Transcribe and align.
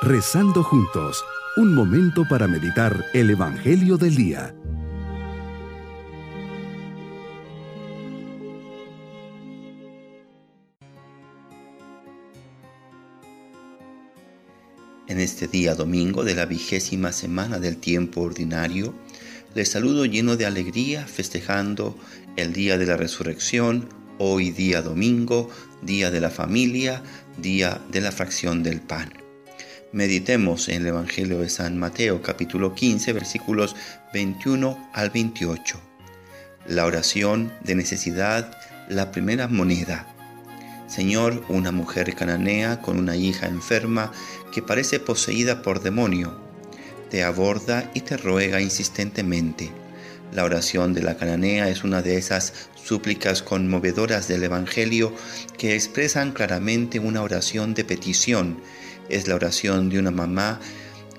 Rezando 0.00 0.62
juntos, 0.62 1.24
un 1.56 1.74
momento 1.74 2.24
para 2.28 2.46
meditar 2.46 3.04
el 3.14 3.30
Evangelio 3.30 3.96
del 3.96 4.14
Día. 4.14 4.54
En 15.08 15.18
este 15.18 15.48
día 15.48 15.74
domingo 15.74 16.22
de 16.22 16.36
la 16.36 16.46
vigésima 16.46 17.10
semana 17.10 17.58
del 17.58 17.78
tiempo 17.78 18.20
ordinario, 18.20 18.94
les 19.56 19.68
saludo 19.68 20.04
lleno 20.04 20.36
de 20.36 20.46
alegría, 20.46 21.08
festejando 21.08 21.96
el 22.36 22.52
día 22.52 22.78
de 22.78 22.86
la 22.86 22.96
resurrección, 22.96 23.88
hoy 24.18 24.52
día 24.52 24.80
domingo, 24.80 25.50
día 25.82 26.12
de 26.12 26.20
la 26.20 26.30
familia, 26.30 27.02
día 27.36 27.80
de 27.90 28.00
la 28.00 28.12
fracción 28.12 28.62
del 28.62 28.80
pan. 28.80 29.27
Meditemos 29.90 30.68
en 30.68 30.82
el 30.82 30.88
Evangelio 30.88 31.38
de 31.38 31.48
San 31.48 31.78
Mateo 31.78 32.20
capítulo 32.20 32.74
15 32.74 33.14
versículos 33.14 33.74
21 34.12 34.90
al 34.92 35.08
28. 35.08 35.80
La 36.66 36.84
oración 36.84 37.50
de 37.64 37.74
necesidad, 37.74 38.54
la 38.90 39.10
primera 39.10 39.48
moneda. 39.48 40.06
Señor, 40.88 41.42
una 41.48 41.72
mujer 41.72 42.14
cananea 42.14 42.82
con 42.82 42.98
una 42.98 43.16
hija 43.16 43.46
enferma 43.46 44.12
que 44.52 44.60
parece 44.60 45.00
poseída 45.00 45.62
por 45.62 45.80
demonio, 45.80 46.38
te 47.08 47.24
aborda 47.24 47.90
y 47.94 48.02
te 48.02 48.18
ruega 48.18 48.60
insistentemente. 48.60 49.70
La 50.32 50.44
oración 50.44 50.92
de 50.92 51.02
la 51.02 51.16
cananea 51.16 51.68
es 51.70 51.84
una 51.84 52.02
de 52.02 52.16
esas 52.16 52.52
súplicas 52.74 53.42
conmovedoras 53.42 54.28
del 54.28 54.44
Evangelio 54.44 55.12
que 55.56 55.74
expresan 55.74 56.32
claramente 56.32 56.98
una 56.98 57.22
oración 57.22 57.74
de 57.74 57.84
petición. 57.84 58.60
Es 59.08 59.26
la 59.26 59.34
oración 59.34 59.88
de 59.88 59.98
una 59.98 60.10
mamá 60.10 60.60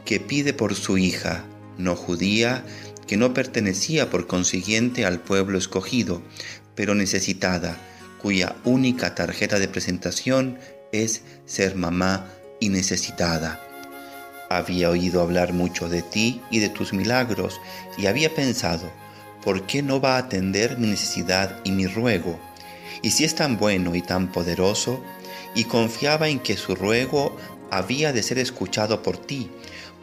que 0.05 0.19
pide 0.19 0.53
por 0.53 0.75
su 0.75 0.97
hija, 0.97 1.43
no 1.77 1.95
judía, 1.95 2.63
que 3.07 3.17
no 3.17 3.33
pertenecía 3.33 4.09
por 4.09 4.27
consiguiente 4.27 5.05
al 5.05 5.19
pueblo 5.19 5.57
escogido, 5.57 6.21
pero 6.75 6.93
necesitada, 6.93 7.77
cuya 8.21 8.55
única 8.63 9.15
tarjeta 9.15 9.57
de 9.57 9.67
presentación 9.67 10.59
es 10.91 11.23
ser 11.45 11.75
mamá 11.75 12.27
y 12.59 12.69
necesitada. 12.69 13.68
Había 14.51 14.89
oído 14.89 15.21
hablar 15.21 15.53
mucho 15.53 15.89
de 15.89 16.01
ti 16.01 16.41
y 16.49 16.57
de 16.57 16.69
tus 16.69 16.91
milagros 16.91 17.61
y 17.99 18.07
había 18.07 18.33
pensado, 18.33 18.91
¿por 19.43 19.67
qué 19.67 19.83
no 19.83 20.01
va 20.01 20.15
a 20.15 20.21
atender 20.21 20.79
mi 20.79 20.87
necesidad 20.87 21.59
y 21.63 21.71
mi 21.71 21.85
ruego? 21.85 22.39
Y 23.03 23.11
si 23.11 23.25
es 23.25 23.35
tan 23.35 23.57
bueno 23.57 23.93
y 23.93 24.01
tan 24.01 24.31
poderoso, 24.31 25.03
y 25.53 25.65
confiaba 25.65 26.29
en 26.29 26.39
que 26.39 26.57
su 26.57 26.73
ruego 26.73 27.37
había 27.69 28.11
de 28.11 28.23
ser 28.23 28.39
escuchado 28.39 29.03
por 29.03 29.17
ti, 29.17 29.51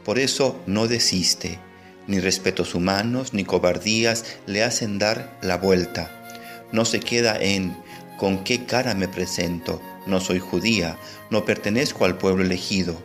por 0.04 0.20
eso 0.20 0.56
no 0.66 0.86
desiste. 0.86 1.58
Ni 2.06 2.20
respetos 2.20 2.76
humanos 2.76 3.32
ni 3.32 3.44
cobardías 3.44 4.24
le 4.46 4.62
hacen 4.62 5.00
dar 5.00 5.36
la 5.42 5.56
vuelta. 5.56 6.24
No 6.70 6.84
se 6.84 7.00
queda 7.00 7.36
en 7.36 7.76
¿con 8.16 8.44
qué 8.44 8.64
cara 8.64 8.94
me 8.94 9.08
presento? 9.08 9.82
No 10.06 10.20
soy 10.20 10.38
judía, 10.38 10.96
no 11.30 11.44
pertenezco 11.44 12.04
al 12.04 12.16
pueblo 12.16 12.44
elegido 12.44 12.96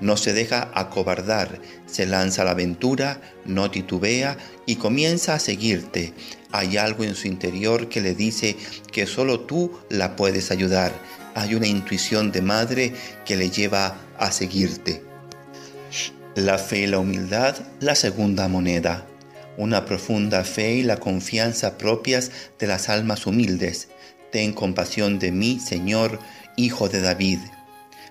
no 0.00 0.16
se 0.16 0.32
deja 0.32 0.70
acobardar, 0.74 1.60
se 1.86 2.06
lanza 2.06 2.42
a 2.42 2.44
la 2.44 2.52
aventura, 2.52 3.20
no 3.44 3.70
titubea 3.70 4.36
y 4.66 4.76
comienza 4.76 5.34
a 5.34 5.38
seguirte. 5.38 6.12
Hay 6.52 6.76
algo 6.76 7.04
en 7.04 7.14
su 7.14 7.26
interior 7.26 7.88
que 7.88 8.00
le 8.00 8.14
dice 8.14 8.56
que 8.92 9.06
solo 9.06 9.40
tú 9.40 9.78
la 9.90 10.16
puedes 10.16 10.50
ayudar. 10.50 10.92
Hay 11.34 11.54
una 11.54 11.66
intuición 11.66 12.32
de 12.32 12.42
madre 12.42 12.92
que 13.24 13.36
le 13.36 13.50
lleva 13.50 13.96
a 14.18 14.30
seguirte. 14.32 15.02
La 16.34 16.58
fe 16.58 16.80
y 16.80 16.86
la 16.86 16.98
humildad, 16.98 17.56
la 17.80 17.94
segunda 17.94 18.48
moneda. 18.48 19.06
Una 19.56 19.84
profunda 19.84 20.44
fe 20.44 20.74
y 20.74 20.82
la 20.84 20.98
confianza 20.98 21.78
propias 21.78 22.30
de 22.60 22.68
las 22.68 22.88
almas 22.88 23.26
humildes. 23.26 23.88
Ten 24.30 24.52
compasión 24.52 25.18
de 25.18 25.32
mí, 25.32 25.58
Señor, 25.58 26.20
Hijo 26.56 26.88
de 26.88 27.00
David 27.00 27.38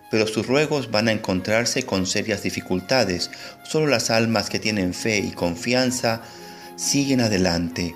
pero 0.09 0.28
sus 0.28 0.47
ruegos 0.47 0.91
van 0.91 1.07
a 1.07 1.12
encontrarse 1.12 1.84
con 1.84 2.06
serias 2.06 2.44
dificultades. 2.44 3.29
Solo 3.63 3.88
las 3.88 4.09
almas 4.09 4.50
que 4.50 4.59
tienen 4.59 4.94
fe 4.94 5.19
y 5.19 5.31
confianza 5.31 6.22
siguen 6.75 7.22
adelante. 7.22 7.95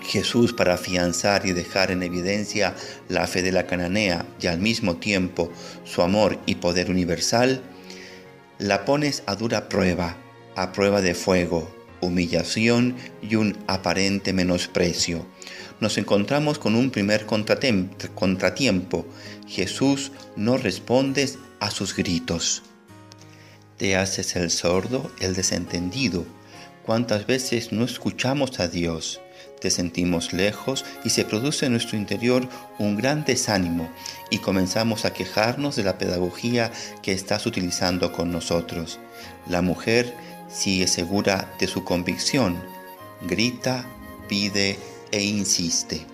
Jesús, 0.00 0.52
para 0.52 0.74
afianzar 0.74 1.46
y 1.46 1.52
dejar 1.52 1.90
en 1.90 2.02
evidencia 2.02 2.74
la 3.08 3.26
fe 3.26 3.42
de 3.42 3.52
la 3.52 3.66
cananea 3.66 4.26
y 4.40 4.46
al 4.46 4.58
mismo 4.58 4.96
tiempo 4.96 5.50
su 5.84 6.02
amor 6.02 6.38
y 6.46 6.56
poder 6.56 6.90
universal, 6.90 7.62
la 8.58 8.84
pones 8.84 9.22
a 9.26 9.34
dura 9.34 9.68
prueba, 9.68 10.16
a 10.56 10.72
prueba 10.72 11.00
de 11.00 11.14
fuego, 11.14 11.74
humillación 12.00 12.96
y 13.22 13.36
un 13.36 13.56
aparente 13.66 14.32
menosprecio. 14.32 15.26
Nos 15.84 15.98
encontramos 15.98 16.58
con 16.58 16.76
un 16.76 16.90
primer 16.90 17.26
contratiempo. 17.26 19.06
Jesús 19.46 20.12
no 20.34 20.56
responde 20.56 21.28
a 21.60 21.70
sus 21.70 21.94
gritos. 21.94 22.62
Te 23.76 23.94
haces 23.94 24.34
el 24.36 24.50
sordo, 24.50 25.10
el 25.20 25.34
desentendido. 25.34 26.24
¿Cuántas 26.86 27.26
veces 27.26 27.70
no 27.70 27.84
escuchamos 27.84 28.60
a 28.60 28.68
Dios? 28.68 29.20
Te 29.60 29.70
sentimos 29.70 30.32
lejos 30.32 30.86
y 31.04 31.10
se 31.10 31.26
produce 31.26 31.66
en 31.66 31.72
nuestro 31.72 31.98
interior 31.98 32.48
un 32.78 32.96
gran 32.96 33.26
desánimo 33.26 33.90
y 34.30 34.38
comenzamos 34.38 35.04
a 35.04 35.12
quejarnos 35.12 35.76
de 35.76 35.84
la 35.84 35.98
pedagogía 35.98 36.72
que 37.02 37.12
estás 37.12 37.44
utilizando 37.44 38.10
con 38.10 38.32
nosotros. 38.32 39.00
La 39.46 39.60
mujer 39.60 40.14
sigue 40.48 40.86
segura 40.86 41.54
de 41.58 41.66
su 41.66 41.84
convicción, 41.84 42.58
grita, 43.28 43.84
pide 44.30 44.78
e 45.14 45.22
insiste. 45.22 46.04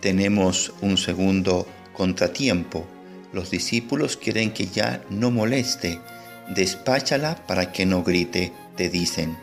Tenemos 0.00 0.72
un 0.80 0.96
segundo 0.96 1.66
contratiempo. 1.92 2.86
Los 3.32 3.50
discípulos 3.50 4.16
quieren 4.16 4.52
que 4.52 4.68
ya 4.68 5.02
no 5.10 5.32
moleste. 5.32 5.98
Despáchala 6.54 7.44
para 7.48 7.72
que 7.72 7.86
no 7.86 8.04
grite, 8.04 8.52
te 8.76 8.88
dicen. 8.88 9.36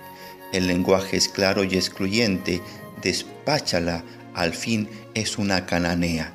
El 0.54 0.68
lenguaje 0.68 1.18
es 1.18 1.28
claro 1.28 1.66
y 1.66 1.76
excluyente. 1.76 2.62
Despáchala, 3.04 4.06
al 4.34 4.54
fin 4.54 4.88
es 5.14 5.38
una 5.38 5.66
cananea. 5.66 6.34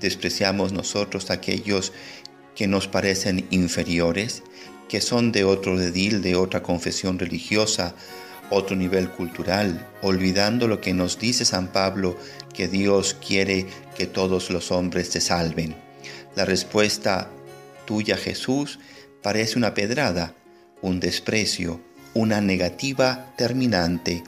Despreciamos 0.00 0.72
nosotros 0.72 1.30
aquellos 1.30 1.92
que 2.54 2.66
nos 2.66 2.88
parecen 2.88 3.46
inferiores, 3.50 4.42
que 4.88 5.02
son 5.02 5.32
de 5.32 5.44
otro 5.44 5.76
dedil, 5.76 6.22
de 6.22 6.34
otra 6.34 6.62
confesión 6.62 7.18
religiosa, 7.18 7.94
otro 8.54 8.76
nivel 8.76 9.10
cultural, 9.10 9.86
olvidando 10.02 10.68
lo 10.68 10.80
que 10.80 10.94
nos 10.94 11.18
dice 11.18 11.44
San 11.44 11.68
Pablo, 11.68 12.16
que 12.52 12.68
Dios 12.68 13.14
quiere 13.14 13.66
que 13.96 14.06
todos 14.06 14.50
los 14.50 14.70
hombres 14.70 15.08
se 15.08 15.20
salven. 15.20 15.76
La 16.36 16.44
respuesta 16.44 17.30
tuya, 17.84 18.16
Jesús, 18.16 18.78
parece 19.22 19.58
una 19.58 19.74
pedrada, 19.74 20.34
un 20.80 21.00
desprecio, 21.00 21.80
una 22.14 22.40
negativa 22.40 23.32
terminante. 23.36 24.22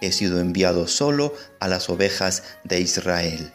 He 0.00 0.12
sido 0.12 0.40
enviado 0.40 0.86
solo 0.86 1.34
a 1.58 1.68
las 1.68 1.88
ovejas 1.90 2.42
de 2.64 2.80
Israel. 2.80 3.52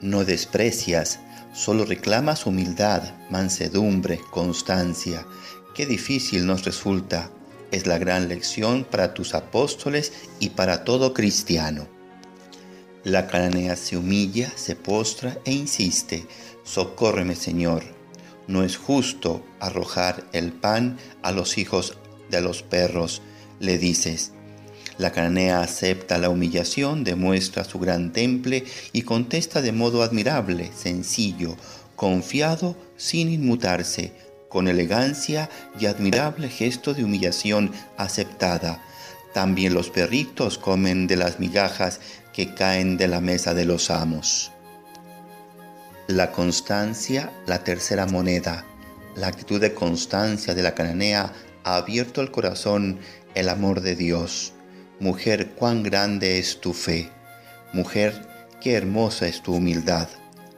No 0.00 0.24
desprecias, 0.24 1.18
solo 1.52 1.84
reclamas 1.84 2.46
humildad, 2.46 3.02
mansedumbre, 3.30 4.20
constancia. 4.30 5.26
Qué 5.74 5.86
difícil 5.86 6.46
nos 6.46 6.64
resulta. 6.64 7.30
Es 7.70 7.86
la 7.86 7.98
gran 7.98 8.28
lección 8.28 8.84
para 8.84 9.14
tus 9.14 9.34
apóstoles 9.34 10.12
y 10.40 10.50
para 10.50 10.84
todo 10.84 11.14
cristiano. 11.14 11.86
La 13.04 13.28
cananea 13.28 13.76
se 13.76 13.96
humilla, 13.96 14.52
se 14.56 14.76
postra 14.76 15.38
e 15.44 15.52
insiste, 15.52 16.26
Socórreme 16.64 17.34
Señor. 17.34 17.82
No 18.46 18.64
es 18.64 18.76
justo 18.76 19.44
arrojar 19.60 20.24
el 20.32 20.52
pan 20.52 20.98
a 21.22 21.32
los 21.32 21.56
hijos 21.56 21.96
de 22.30 22.40
los 22.40 22.62
perros, 22.62 23.22
le 23.58 23.78
dices. 23.78 24.32
La 24.98 25.12
cananea 25.12 25.62
acepta 25.62 26.18
la 26.18 26.28
humillación, 26.28 27.04
demuestra 27.04 27.64
su 27.64 27.78
gran 27.78 28.12
temple 28.12 28.64
y 28.92 29.02
contesta 29.02 29.62
de 29.62 29.72
modo 29.72 30.02
admirable, 30.02 30.70
sencillo, 30.76 31.56
confiado, 31.96 32.76
sin 32.96 33.30
inmutarse, 33.30 34.12
con 34.50 34.68
elegancia 34.68 35.48
y 35.78 35.86
admirable 35.86 36.50
gesto 36.50 36.92
de 36.92 37.04
humillación 37.04 37.72
aceptada. 37.96 38.82
También 39.32 39.72
los 39.72 39.88
perritos 39.88 40.58
comen 40.58 41.06
de 41.06 41.16
las 41.16 41.38
migajas 41.38 42.00
que 42.34 42.52
caen 42.52 42.98
de 42.98 43.08
la 43.08 43.20
mesa 43.20 43.54
de 43.54 43.64
los 43.64 43.90
amos. 43.90 44.50
La 46.08 46.32
constancia, 46.32 47.32
la 47.46 47.62
tercera 47.64 48.04
moneda. 48.06 48.66
La 49.14 49.28
actitud 49.28 49.60
de 49.60 49.72
constancia 49.72 50.54
de 50.54 50.62
la 50.62 50.74
cananea 50.74 51.32
ha 51.62 51.76
abierto 51.76 52.20
el 52.20 52.32
corazón 52.32 52.98
el 53.34 53.48
amor 53.48 53.80
de 53.80 53.94
Dios. 53.94 54.52
Mujer, 54.98 55.52
cuán 55.52 55.84
grande 55.84 56.38
es 56.38 56.60
tu 56.60 56.72
fe. 56.72 57.08
Mujer, 57.72 58.26
qué 58.60 58.74
hermosa 58.74 59.28
es 59.28 59.42
tu 59.42 59.54
humildad. 59.54 60.08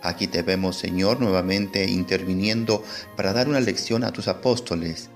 Aquí 0.02 0.26
te 0.26 0.42
vemos, 0.42 0.76
Señor, 0.76 1.20
nuevamente 1.20 1.84
interviniendo 1.84 2.84
para 3.16 3.32
dar 3.32 3.48
una 3.48 3.60
lección 3.60 4.02
a 4.02 4.12
tus 4.12 4.26
apóstoles. 4.26 5.10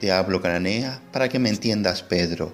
Te 0.00 0.10
hablo 0.10 0.40
Cananea 0.40 1.02
para 1.12 1.28
que 1.28 1.38
me 1.38 1.50
entiendas, 1.50 2.02
Pedro. 2.02 2.52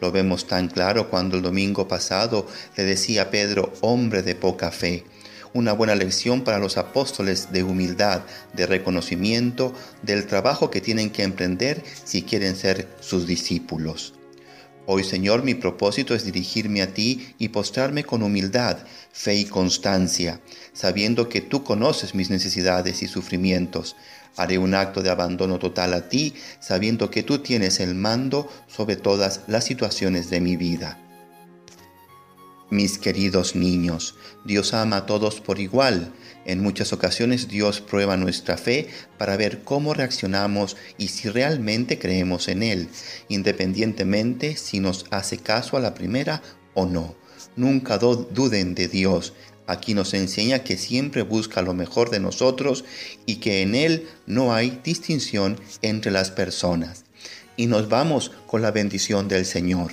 Lo 0.00 0.12
vemos 0.12 0.46
tan 0.46 0.68
claro 0.68 1.10
cuando 1.10 1.36
el 1.36 1.42
domingo 1.42 1.88
pasado 1.88 2.46
le 2.76 2.84
decía 2.84 3.30
Pedro, 3.30 3.72
hombre 3.80 4.22
de 4.22 4.34
poca 4.34 4.70
fe. 4.70 5.04
Una 5.52 5.72
buena 5.72 5.94
lección 5.94 6.42
para 6.42 6.58
los 6.58 6.76
apóstoles 6.76 7.50
de 7.50 7.62
humildad, 7.62 8.22
de 8.52 8.66
reconocimiento 8.66 9.72
del 10.02 10.26
trabajo 10.26 10.70
que 10.70 10.80
tienen 10.80 11.10
que 11.10 11.22
emprender 11.22 11.82
si 12.04 12.22
quieren 12.22 12.56
ser 12.56 12.88
sus 13.00 13.26
discípulos. 13.26 14.15
Hoy, 14.88 15.02
Señor, 15.02 15.42
mi 15.42 15.54
propósito 15.54 16.14
es 16.14 16.24
dirigirme 16.24 16.80
a 16.80 16.94
ti 16.94 17.34
y 17.38 17.48
postrarme 17.48 18.04
con 18.04 18.22
humildad, 18.22 18.78
fe 19.12 19.34
y 19.34 19.44
constancia, 19.44 20.40
sabiendo 20.72 21.28
que 21.28 21.40
tú 21.40 21.64
conoces 21.64 22.14
mis 22.14 22.30
necesidades 22.30 23.02
y 23.02 23.08
sufrimientos. 23.08 23.96
Haré 24.36 24.58
un 24.58 24.74
acto 24.74 25.02
de 25.02 25.10
abandono 25.10 25.58
total 25.58 25.92
a 25.94 26.08
ti, 26.08 26.34
sabiendo 26.60 27.10
que 27.10 27.24
tú 27.24 27.38
tienes 27.38 27.80
el 27.80 27.96
mando 27.96 28.48
sobre 28.68 28.94
todas 28.94 29.40
las 29.48 29.64
situaciones 29.64 30.30
de 30.30 30.40
mi 30.40 30.56
vida. 30.56 30.98
Mis 32.68 32.98
queridos 32.98 33.54
niños, 33.54 34.16
Dios 34.44 34.74
ama 34.74 34.96
a 34.96 35.06
todos 35.06 35.40
por 35.40 35.60
igual. 35.60 36.12
En 36.44 36.60
muchas 36.60 36.92
ocasiones 36.92 37.46
Dios 37.46 37.80
prueba 37.80 38.16
nuestra 38.16 38.56
fe 38.56 38.88
para 39.18 39.36
ver 39.36 39.62
cómo 39.62 39.94
reaccionamos 39.94 40.76
y 40.98 41.08
si 41.08 41.28
realmente 41.28 42.00
creemos 42.00 42.48
en 42.48 42.64
Él, 42.64 42.88
independientemente 43.28 44.56
si 44.56 44.80
nos 44.80 45.06
hace 45.12 45.38
caso 45.38 45.76
a 45.76 45.80
la 45.80 45.94
primera 45.94 46.42
o 46.74 46.86
no. 46.86 47.14
Nunca 47.54 47.98
duden 47.98 48.74
de 48.74 48.88
Dios. 48.88 49.32
Aquí 49.68 49.94
nos 49.94 50.12
enseña 50.12 50.64
que 50.64 50.76
siempre 50.76 51.22
busca 51.22 51.62
lo 51.62 51.72
mejor 51.72 52.10
de 52.10 52.18
nosotros 52.18 52.84
y 53.26 53.36
que 53.36 53.62
en 53.62 53.76
Él 53.76 54.08
no 54.26 54.52
hay 54.52 54.80
distinción 54.82 55.60
entre 55.82 56.10
las 56.10 56.32
personas. 56.32 57.04
Y 57.56 57.66
nos 57.66 57.88
vamos 57.88 58.32
con 58.48 58.60
la 58.60 58.72
bendición 58.72 59.28
del 59.28 59.46
Señor 59.46 59.92